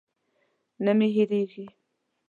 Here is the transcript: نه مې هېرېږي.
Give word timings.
نه 0.83 0.91
مې 0.97 1.07
هېرېږي. 1.15 1.65